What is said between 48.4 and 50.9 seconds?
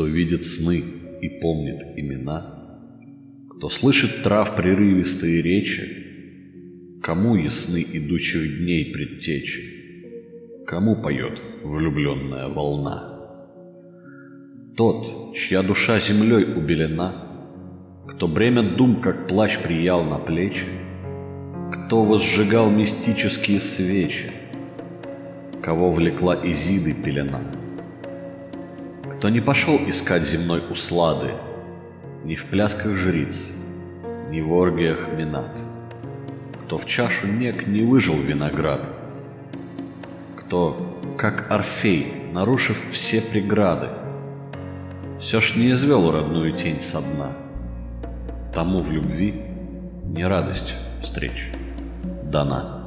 Тому в любви не радость